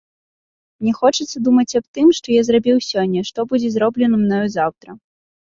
[0.85, 4.99] Мне хочацца думаць аб тым, што я зрабіў сёння, што будзе зроблена мною заўтра.